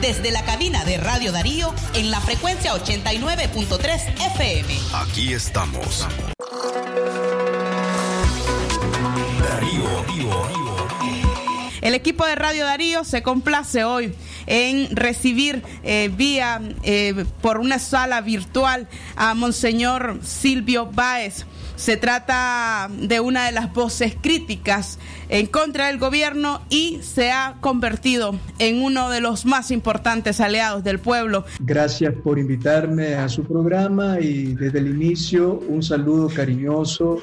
[0.00, 4.74] desde la cabina de Radio Darío en la frecuencia 89.3 FM.
[4.94, 6.06] Aquí estamos.
[9.40, 10.04] Darío,
[11.80, 14.14] El equipo de Radio Darío se complace hoy
[14.46, 21.44] en recibir eh, vía eh, por una sala virtual a Monseñor Silvio Báez.
[21.78, 27.54] Se trata de una de las voces críticas en contra del gobierno y se ha
[27.60, 31.44] convertido en uno de los más importantes aliados del pueblo.
[31.60, 37.22] Gracias por invitarme a su programa y desde el inicio un saludo cariñoso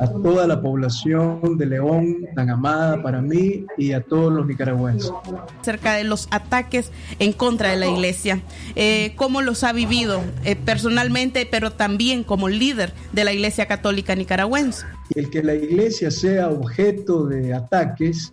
[0.00, 5.12] a toda la población de León, tan amada para mí y a todos los nicaragüenses.
[5.60, 8.40] Acerca de los ataques en contra de la iglesia,
[8.74, 13.81] eh, cómo los ha vivido eh, personalmente, pero también como líder de la iglesia católica
[13.90, 14.86] nicaragüense.
[15.14, 18.32] El que la iglesia sea objeto de ataques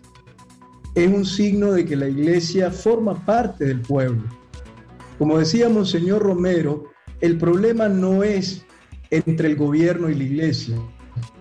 [0.94, 4.22] es un signo de que la iglesia forma parte del pueblo.
[5.18, 6.84] Como decía Monseñor Romero,
[7.20, 8.64] el problema no es
[9.10, 10.76] entre el gobierno y la iglesia,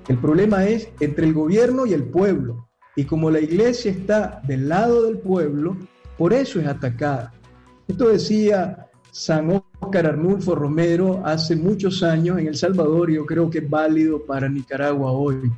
[0.09, 2.67] el problema es entre el gobierno y el pueblo.
[2.95, 5.77] Y como la iglesia está del lado del pueblo,
[6.17, 7.31] por eso es atacada.
[7.87, 8.88] Esto decía
[9.19, 13.69] San Óscar Arnulfo Romero hace muchos años en El Salvador y yo creo que es
[13.69, 15.51] válido para Nicaragua hoy.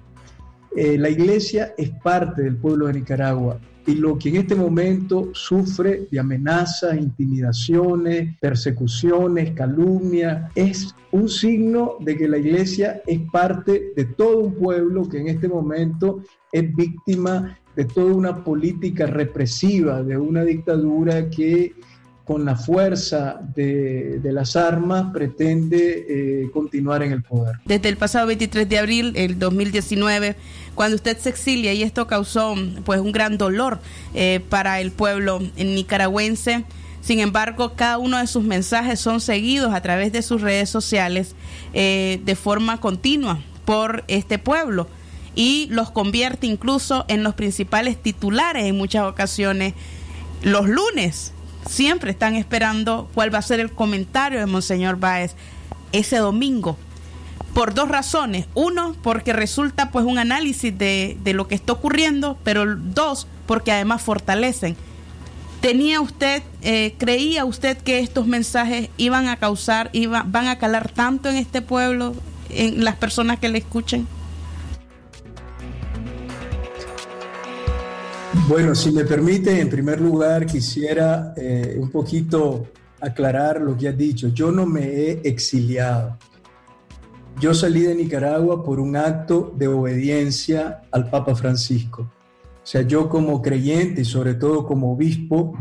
[0.76, 5.30] Eh, la iglesia es parte del pueblo de Nicaragua y lo que en este momento
[5.34, 13.94] sufre de amenazas, intimidaciones, persecuciones, calumnias, es un signo de que la iglesia es parte
[13.96, 20.02] de todo un pueblo que en este momento es víctima de toda una política represiva,
[20.02, 21.76] de una dictadura que
[22.32, 27.58] con la fuerza de, las armas pretende eh, continuar en el poder.
[27.66, 30.38] Desde el pasado 23 de abril del 2019,
[30.74, 33.80] cuando usted se exilia y esto causó pues un gran dolor
[34.14, 36.64] eh, para el pueblo nicaragüense.
[37.02, 41.36] Sin embargo, cada uno de sus mensajes son seguidos a través de sus redes sociales
[41.74, 44.88] eh, de forma continua por este pueblo
[45.36, 49.74] y los convierte incluso en los principales titulares en muchas ocasiones
[50.44, 51.34] los lunes
[51.68, 55.36] siempre están esperando cuál va a ser el comentario de Monseñor Báez
[55.92, 56.78] ese domingo.
[57.54, 58.46] Por dos razones.
[58.54, 64.02] Uno, porque resulta pues un análisis de, lo que está ocurriendo, pero dos, porque además
[64.02, 64.78] fortalecen.
[65.60, 70.90] ¿Tenía usted, eh, creía usted que estos mensajes iban a causar, iba, van a calar
[70.90, 72.16] tanto en este pueblo,
[72.50, 74.08] en las personas que le escuchen?
[78.52, 82.68] Bueno, si me permite, en primer lugar quisiera eh, un poquito
[83.00, 84.28] aclarar lo que has dicho.
[84.28, 86.18] Yo no me he exiliado.
[87.40, 92.02] Yo salí de Nicaragua por un acto de obediencia al Papa Francisco.
[92.02, 95.54] O sea, yo como creyente y sobre todo como obispo,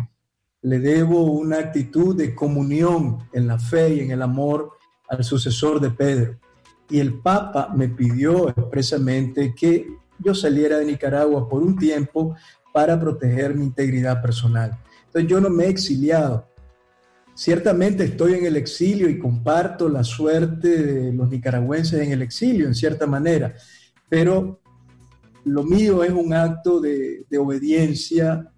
[0.60, 4.72] le debo una actitud de comunión en la fe y en el amor
[5.08, 6.40] al sucesor de Pedro.
[6.88, 9.86] Y el Papa me pidió expresamente que
[10.18, 12.34] yo saliera de Nicaragua por un tiempo
[12.72, 14.78] para proteger mi integridad personal.
[15.06, 16.46] Entonces yo no me he exiliado.
[17.34, 22.66] Ciertamente estoy en el exilio y comparto la suerte de los nicaragüenses en el exilio,
[22.66, 23.54] en cierta manera,
[24.08, 24.60] pero
[25.44, 28.50] lo mío es un acto de, obediencia,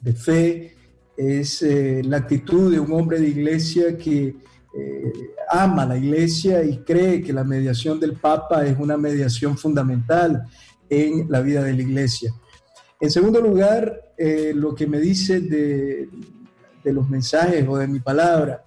[0.00, 0.76] de fe,
[1.16, 4.36] es eh, la actitud de un hombre de iglesia que
[4.72, 5.12] eh,
[5.48, 10.44] ama la iglesia y cree que la mediación del Papa es una mediación fundamental
[10.88, 12.32] en la vida de la iglesia.
[13.00, 16.10] En segundo lugar, eh, lo que me dice de,
[16.84, 18.62] los mensajes o de mi palabra.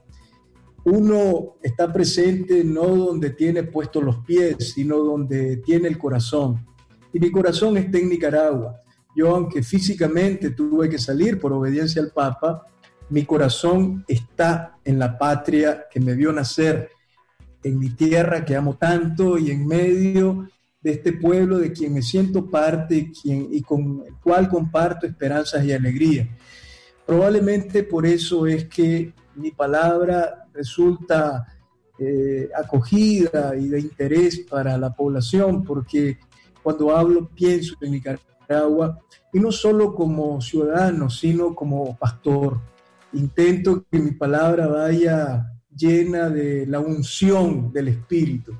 [0.85, 6.65] Uno está presente no donde tiene puestos los pies, sino donde tiene el corazón.
[7.13, 8.79] Y mi corazón está en Nicaragua.
[9.15, 12.65] Yo, aunque físicamente tuve que salir por obediencia al Papa,
[13.09, 16.89] mi corazón está en la patria que me vio nacer,
[17.63, 20.47] en mi tierra que amo tanto y en medio
[20.83, 25.63] de este pueblo de quien me siento parte quien, y con el cual comparto esperanzas
[25.63, 26.27] y alegría.
[27.05, 31.47] Probablemente por eso es que mi palabra resulta
[31.97, 36.17] eh, acogida y de interés para la población, porque
[36.61, 38.99] cuando hablo pienso en Nicaragua,
[39.31, 42.59] y no solo como ciudadano, sino como pastor.
[43.13, 48.53] Intento que mi palabra vaya llena de la unción del Espíritu.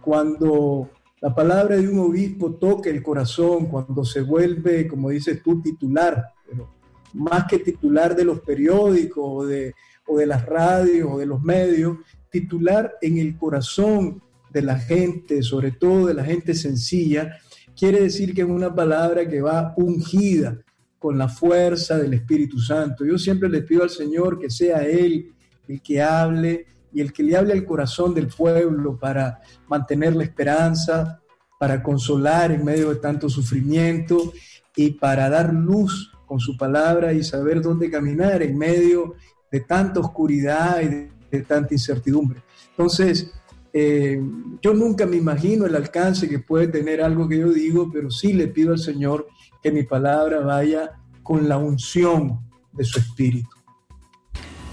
[0.00, 0.90] Cuando
[1.20, 6.32] la palabra de un obispo toca el corazón cuando se vuelve, como dices tú, titular,
[7.14, 9.74] más que titular de los periódicos o de,
[10.06, 11.98] o de las radios o de los medios,
[12.30, 17.38] titular en el corazón de la gente, sobre todo de la gente sencilla,
[17.76, 20.58] quiere decir que es una palabra que va ungida
[20.98, 23.04] con la fuerza del Espíritu Santo.
[23.04, 25.32] Yo siempre le pido al Señor que sea Él
[25.68, 30.24] el que hable y el que le hable al corazón del pueblo para mantener la
[30.24, 31.20] esperanza,
[31.58, 34.32] para consolar en medio de tanto sufrimiento
[34.74, 39.14] y para dar luz con su palabra y saber dónde caminar en medio
[39.50, 42.42] de tanta oscuridad y de, tanta incertidumbre.
[42.70, 43.32] Entonces,
[43.72, 44.20] eh,
[44.62, 48.32] yo nunca me imagino el alcance que puede tener algo que yo digo, pero sí
[48.32, 49.28] le pido al Señor
[49.62, 50.92] que mi palabra vaya
[51.22, 52.40] con la unción
[52.72, 53.55] de su espíritu.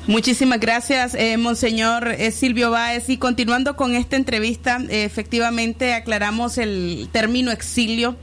[0.06, 3.10] Muchísimas gracias, eh, Monseñor eh, Silvio Báez.
[3.10, 8.18] Y continuando con esta entrevista, efectivamente aclaramos el término exilio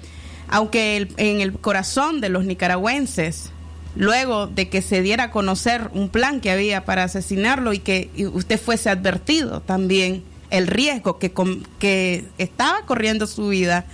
[0.51, 3.51] aunque en el corazón de los nicaragüenses,
[3.95, 8.11] luego de que se diera a conocer un plan que había para asesinarlo y que
[8.33, 11.33] usted fuese advertido también el riesgo que,
[11.79, 13.87] que estaba corriendo su vida,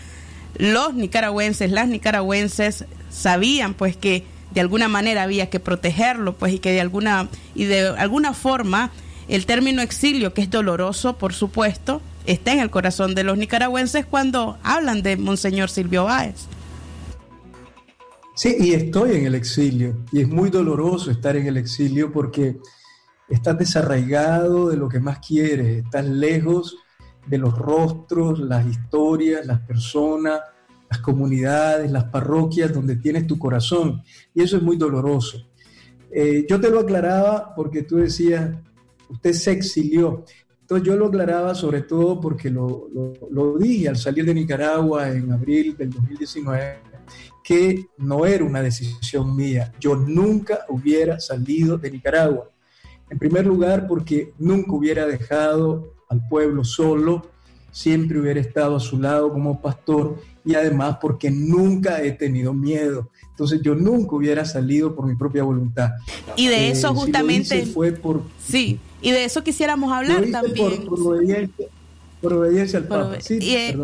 [0.57, 6.59] los nicaragüenses, las nicaragüenses sabían pues que de alguna manera había que protegerlo, pues y
[6.59, 8.91] que de alguna y de alguna forma
[9.29, 14.07] el término exilio, que es doloroso, por supuesto, está en el corazón de los nicaragüenses
[14.07, 16.47] cuando hablan de Monseñor Silvio Báez.
[18.35, 22.59] Sí, y estoy en el exilio, y es muy doloroso estar en el exilio porque
[23.29, 26.77] estás desarraigado de lo que más quieres, estás lejos
[27.27, 30.41] de los rostros, las historias, las personas,
[30.91, 34.03] las comunidades, las parroquias donde tienes tu corazón,
[34.35, 35.49] y eso es muy doloroso.
[36.11, 38.57] Eh, yo te lo aclaraba porque tú decías,
[39.09, 40.25] usted se exilió.
[40.61, 42.89] Entonces yo lo aclaraba sobre todo porque lo,
[43.31, 46.81] lo, dije al salir de Nicaragua en abril del 2019,
[47.45, 49.73] que no era una decisión mía.
[49.79, 52.51] Yo nunca hubiera salido de Nicaragua.
[53.09, 57.23] En primer lugar, porque nunca hubiera dejado al pueblo solo,
[57.77, 63.11] siempre hubiera estado a su lado como pastor y además porque nunca he tenido miedo.
[63.33, 65.91] Entonces yo nunca hubiera salido por mi propia voluntad.
[66.37, 67.67] Y de eso eh, justamente...
[67.67, 68.23] fue por...
[68.43, 70.87] Sí, y de eso quisiéramos hablar también.
[70.87, 71.67] Por, obediencia,
[72.23, 73.17] por, obediencia, al Papa.
[73.21, 73.77] Sí, eh,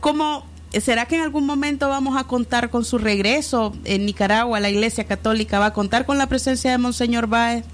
[0.00, 0.46] ¿Cómo,
[0.80, 4.58] ¿Será que en algún momento vamos a contar con su regreso en Nicaragua?
[4.58, 7.66] ¿La Iglesia Católica va a contar con la presencia de Monseñor Báez?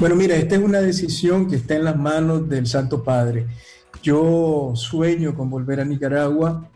[0.00, 3.46] Bueno, mira, esta es una decisión que está en las manos del Santo Padre.
[4.02, 6.68] Yo sueño con volver a Nicaragua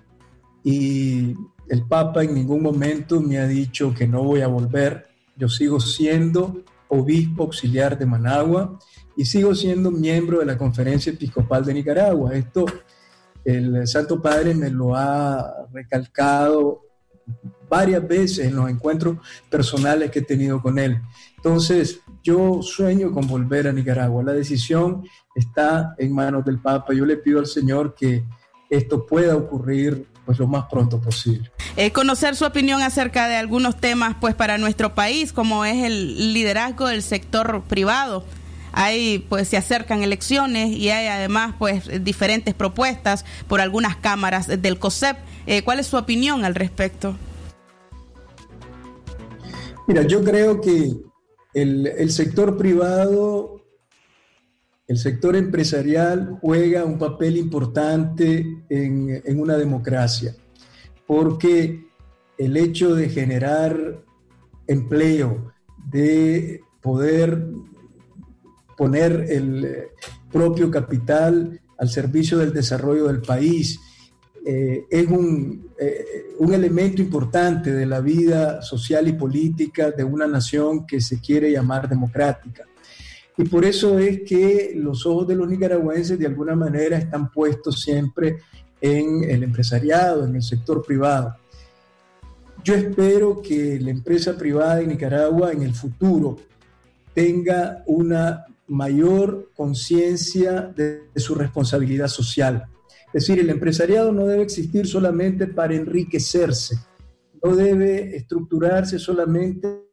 [0.63, 1.35] y
[1.69, 5.09] el Papa en ningún momento me ha dicho que no voy a volver.
[5.37, 8.79] Yo sigo siendo obispo auxiliar de Managua
[9.17, 12.35] y sigo siendo miembro de la Conferencia Episcopal de Nicaragua.
[12.35, 12.67] Esto
[13.45, 16.83] el Santo Padre me lo ha recalcado
[17.69, 19.19] varias veces en los encuentros
[19.51, 21.01] personales que he tenido con él.
[21.37, 24.23] Entonces, yo sueño con volver a Nicaragua.
[24.23, 25.05] La decisión
[25.35, 26.93] está en manos del Papa.
[26.95, 28.25] Yo le pido al Señor que
[28.71, 31.51] esto pueda ocurrir pues lo más pronto posible.
[31.77, 36.35] Eh, conocer su opinión acerca de algunos temas pues para nuestro país, como es el
[36.35, 38.25] liderazgo del sector privado
[38.73, 44.79] hay pues se acercan elecciones y hay además pues diferentes propuestas por algunas cámaras del
[44.79, 45.17] COSEP.
[45.47, 47.17] Eh, ¿Cuál es su opinión al respecto?
[49.89, 50.95] Mira, yo creo que
[51.55, 53.65] el, sector privado,
[54.87, 60.37] el sector empresarial juega un papel importante en, en una democracia,
[61.07, 61.87] porque
[62.37, 64.05] el hecho de generar
[64.67, 65.55] empleo,
[65.91, 67.47] de poder
[68.77, 69.87] poner el
[70.31, 73.81] propio capital al servicio del desarrollo del país.
[74.51, 80.27] Eh, es un, eh, un, elemento importante de la vida social y política de una
[80.27, 82.65] nación que se quiere llamar democrática.
[83.37, 87.83] Y por eso es que los ojos de los nicaragüenses de alguna manera están puestos
[87.83, 88.39] siempre
[88.81, 91.37] en el empresariado, en el sector privado.
[92.65, 96.39] Yo espero que la empresa privada de Nicaragua en el futuro
[97.13, 102.67] tenga una mayor conciencia de, su responsabilidad social.
[103.13, 106.77] Es decir, el empresariado no debe existir solamente para enriquecerse,
[107.43, 109.85] no debe estructurarse solamente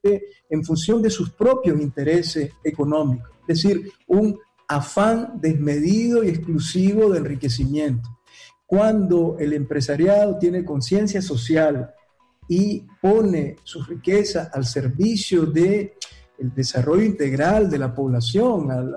[0.49, 7.19] en función de sus propios intereses económicos, es decir, un afán desmedido y exclusivo de
[7.19, 8.09] enriquecimiento.
[8.65, 11.93] Cuando el empresariado tiene conciencia social
[12.49, 15.95] y pone su riqueza al servicio de
[16.37, 18.93] desarrollo integral de la población, al,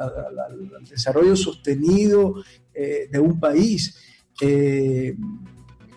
[0.89, 2.35] desarrollo sostenido
[2.81, 3.97] eh, de un país,
[4.41, 5.17] eh,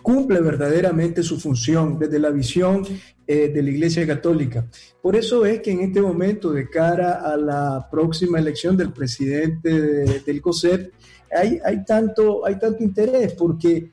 [0.02, 2.84] cumple verdaderamente su función desde la visión
[3.24, 4.66] eh, de la Iglesia Católica.
[5.00, 9.70] Por eso es que en este momento, de cara a la próxima elección del presidente
[9.70, 10.92] del COSEP,
[11.30, 13.92] hay, hay, tanto, hay tanto interés, porque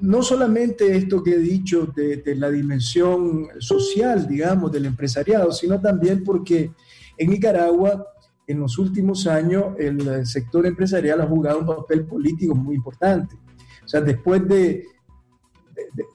[0.00, 6.22] no solamente esto que he dicho de, la dimensión social, digamos, del empresariado, sino también
[6.22, 6.70] porque
[7.18, 8.06] en Nicaragua,
[8.46, 13.34] en los últimos años, el sector empresarial ha jugado un papel político muy importante.
[13.84, 14.84] O sea, después de,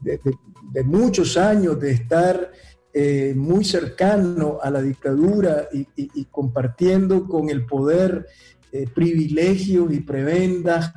[0.02, 2.52] de, muchos años de estar
[2.94, 8.28] eh, muy cercano a la dictadura y, compartiendo con el poder
[8.72, 10.92] eh, privilegios y prebendas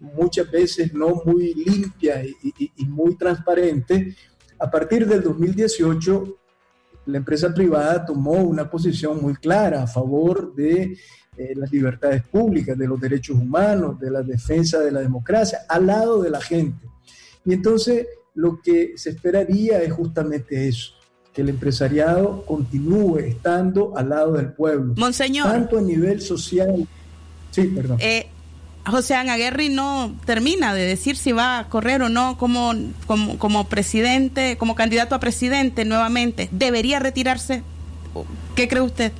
[0.00, 4.16] muchas veces no muy limpia y, muy transparente,
[4.58, 6.39] a partir del 2018
[7.06, 10.96] la empresa privada tomó una posición muy clara a favor de
[11.36, 15.86] eh, las libertades públicas, de los derechos humanos, de la defensa de la democracia, al
[15.86, 16.86] lado de la gente.
[17.44, 20.92] Y entonces lo que se esperaría es justamente eso,
[21.32, 24.94] que el empresariado continúe estando al lado del pueblo.
[24.96, 25.48] Monseñor.
[25.48, 26.86] Tanto a nivel social.
[27.50, 27.98] Sí, perdón.
[28.00, 28.26] Eh,
[28.86, 32.72] José Aguerri no termina de decir si va a correr o no como,
[33.06, 36.48] como, como presidente, como candidato a presidente nuevamente.
[36.50, 37.62] ¿Debería retirarse?
[38.54, 39.12] ¿Qué cree usted?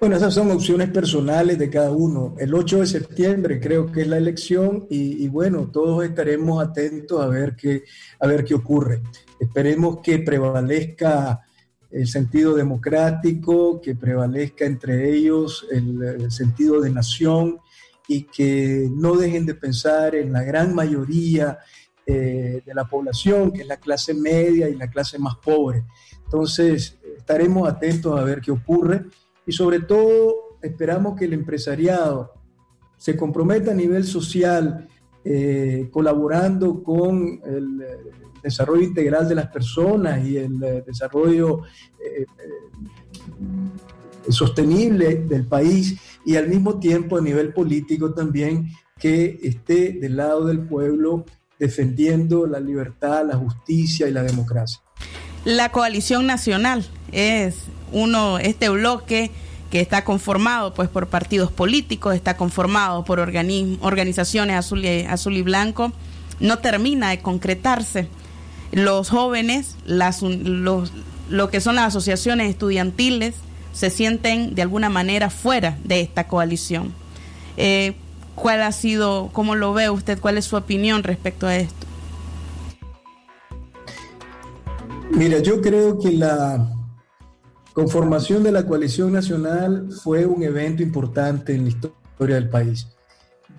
[0.00, 2.36] Bueno, esas son opciones personales de cada uno.
[2.38, 7.26] El 8 de septiembre creo que es la elección y, bueno, todos estaremos atentos a
[7.26, 7.82] ver qué,
[8.20, 9.02] a ver qué ocurre.
[9.40, 11.40] Esperemos que prevalezca
[11.90, 17.58] el sentido democrático, que prevalezca entre ellos el, sentido de nación
[18.06, 21.58] y que no dejen de pensar en la gran mayoría
[22.06, 25.84] eh, de la población, que es la clase media y la clase más pobre.
[26.24, 29.06] Entonces, estaremos atentos a ver qué ocurre
[29.46, 32.34] y sobre todo esperamos que el empresariado
[32.96, 34.88] se comprometa a nivel social,
[35.30, 37.82] eh, colaborando con el
[38.42, 41.64] desarrollo integral de las personas y el eh, desarrollo
[42.02, 42.26] eh, eh,
[44.30, 50.46] sostenible del país y al mismo tiempo a nivel político también que esté del lado
[50.46, 51.24] del pueblo
[51.58, 54.80] defendiendo la libertad, la justicia y la democracia.
[55.44, 59.30] La coalición nacional es uno, este bloque
[59.70, 65.42] que está conformado pues por partidos políticos, está conformado por organizaciones azul y, azul y
[65.42, 65.92] blanco,
[66.40, 68.08] no termina de concretarse
[68.72, 73.34] los jóvenes, las, lo que son las asociaciones estudiantiles,
[73.72, 76.92] se sienten de alguna manera fuera de esta coalición.
[77.56, 77.94] Eh,
[78.34, 81.86] ¿Cuál ha sido, cómo lo ve usted, cuál es su opinión respecto a esto?
[85.10, 86.68] Mira, yo creo que la
[87.78, 92.88] conformación de la coalición nacional fue un evento importante en la historia del país.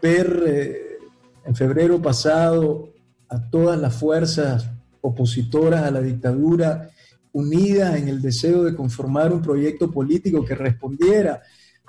[0.02, 0.98] Ver eh,
[1.46, 2.90] en febrero pasado
[3.30, 6.90] a todas las fuerzas opositoras a la dictadura,
[7.32, 11.42] unidas en el deseo de conformar un proyecto político que respondiera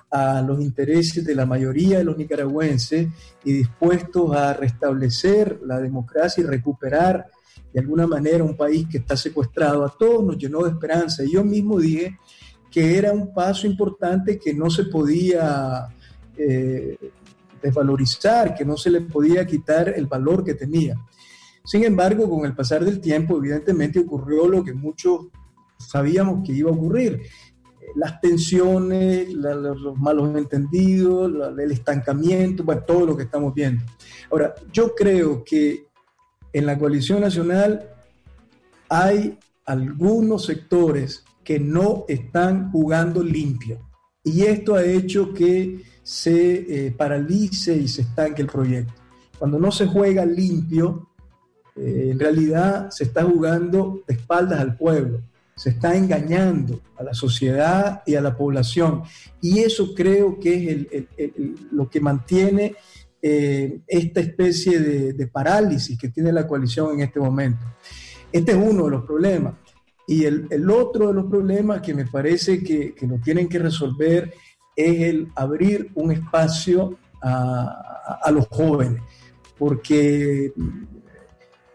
[0.08, 3.08] a los intereses de la mayoría de los nicaragüenses
[3.44, 7.26] y dispuestos a restablecer la democracia y recuperar
[7.73, 11.23] de alguna manera un país que está secuestrado, a todos nos llenó de esperanza.
[11.25, 12.19] Y yo mismo dije
[12.71, 15.89] que era un paso importante que no se podía
[16.37, 16.97] eh,
[17.62, 20.97] desvalorizar, que no se le podía quitar el valor que tenía.
[21.65, 25.27] Sin embargo, con el pasar del tiempo, evidentemente ocurrió lo que muchos
[25.79, 27.23] sabíamos que iba a ocurrir.
[27.97, 33.85] Las tensiones, los malos entendidos, el estancamiento, bueno, todo lo que estamos viendo.
[34.31, 35.89] Ahora, yo creo que
[36.52, 37.88] en la coalición nacional
[38.88, 43.78] hay algunos sectores que no están jugando limpio.
[44.25, 48.92] Y esto ha hecho que se eh, paralice y se estanque el proyecto.
[49.38, 51.09] Cuando no se juega limpio,
[51.76, 55.23] eh, en realidad se está jugando de espaldas al pueblo,
[55.54, 59.02] se está engañando a la sociedad y a la población.
[59.40, 61.33] Y eso creo que es
[61.71, 62.75] lo que mantiene
[63.23, 67.65] eh, esta especie de, parálisis que tiene la coalición en este momento.
[68.33, 69.55] Este es uno de los problemas.
[70.07, 74.33] Y el, otro de los problemas que me parece que, que lo tienen que resolver
[74.75, 79.03] es el abrir un espacio a, a los jóvenes,
[79.59, 80.53] porque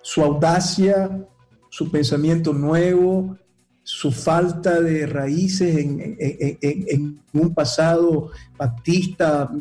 [0.02, 1.26] su audacia,
[1.70, 3.38] su pensamiento nuevo,
[3.86, 9.52] su falta de raíces en, un pasado pactista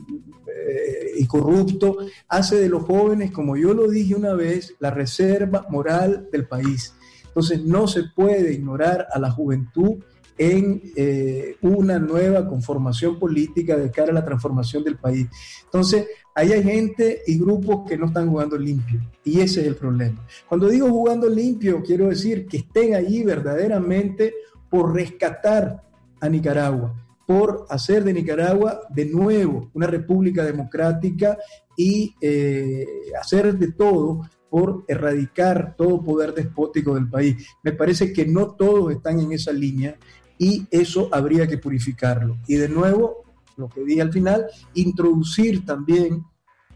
[0.54, 5.66] eh, y corrupto, hace de los jóvenes, como yo lo dije una vez, la reserva
[5.68, 6.94] moral del país.
[7.26, 9.96] Entonces no se puede ignorar a la juventud
[10.36, 15.28] en eh, una nueva conformación política de cara a la transformación del país.
[15.64, 19.76] Entonces, ahí hay gente y grupos que no están jugando limpio y ese es el
[19.76, 20.26] problema.
[20.48, 24.34] Cuando digo jugando limpio, quiero decir que estén allí verdaderamente
[24.68, 25.82] por rescatar
[26.20, 26.94] a Nicaragua,
[27.26, 31.38] por hacer de Nicaragua de nuevo una república democrática
[31.76, 32.86] y eh,
[33.20, 37.48] hacer de todo por erradicar todo poder despótico del país.
[37.62, 39.96] Me parece que no todos están en esa línea
[40.38, 42.38] y eso habría que purificarlo.
[42.46, 43.24] Y de nuevo,
[43.56, 46.22] lo que dije al final, introducir también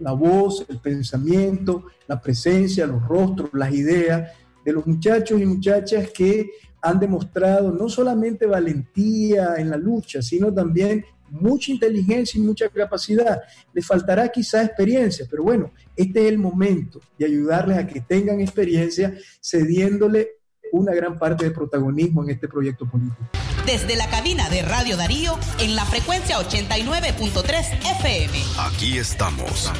[0.00, 4.32] la voz, el pensamiento, la presencia, los rostros, las ideas
[4.64, 6.50] de los muchachos y muchachas que
[6.80, 13.40] han demostrado no solamente valentía en la lucha, sino también mucha inteligencia y mucha capacidad.
[13.72, 18.40] Les faltará quizá experiencia, pero bueno, este es el momento de ayudarles a que tengan
[18.40, 20.38] experiencia, cediéndole
[20.72, 23.28] una gran parte de protagonismo en este proyecto político.
[23.66, 28.38] Desde la cabina de Radio Darío, en la frecuencia 89.3 FM.
[28.58, 29.72] Aquí estamos.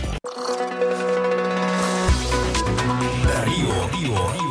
[3.25, 4.48] Darío, Darío, Darío.